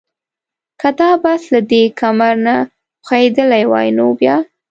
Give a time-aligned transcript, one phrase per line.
[0.79, 2.55] که دا بس له دې کمر نه
[3.05, 4.35] ښویېدلی وای نو بیا؟